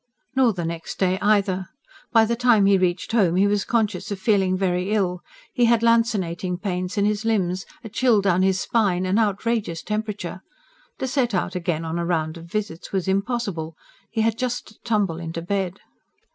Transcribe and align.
Nor 0.35 0.53
the 0.53 0.65
next 0.65 0.97
day 0.97 1.19
either. 1.21 1.67
By 2.11 2.25
the 2.25 2.35
time 2.35 2.65
he 2.65 2.75
reached 2.75 3.11
home 3.11 3.35
he 3.35 3.45
was 3.45 3.63
conscious 3.63 4.09
of 4.09 4.19
feeling 4.19 4.57
very 4.57 4.89
ill: 4.93 5.21
he 5.53 5.65
had 5.65 5.83
lancinating 5.83 6.57
pains 6.57 6.97
in 6.97 7.05
his 7.05 7.23
limbs, 7.23 7.67
a 7.83 7.89
chill 7.89 8.19
down 8.19 8.41
his 8.41 8.59
spine, 8.59 9.05
an 9.05 9.19
outrageous 9.19 9.83
temperature. 9.83 10.41
To 10.97 11.05
set 11.07 11.35
out 11.35 11.53
again 11.53 11.85
on 11.85 11.99
a 11.99 12.05
round 12.07 12.35
of 12.35 12.45
visits 12.45 12.91
was 12.91 13.07
impossible. 13.07 13.75
He 14.09 14.21
had 14.21 14.39
just 14.39 14.65
to 14.69 14.79
tumble 14.81 15.17
into 15.19 15.39
bed. 15.43 15.79